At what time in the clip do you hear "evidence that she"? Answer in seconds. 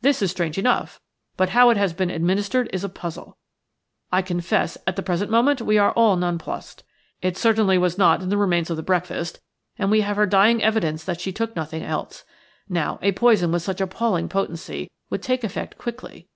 10.64-11.30